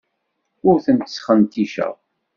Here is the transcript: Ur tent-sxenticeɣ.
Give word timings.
Ur 0.67 0.77
tent-sxenticeɣ. 0.85 1.93